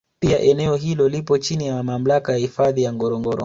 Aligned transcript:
Pia 0.19 0.39
eneo 0.39 0.75
hili 0.75 1.09
lipo 1.09 1.37
chini 1.37 1.67
ya 1.67 1.83
Mamlaka 1.83 2.31
ya 2.31 2.37
Hifadhi 2.37 2.83
ya 2.83 2.93
Ngorongoro 2.93 3.39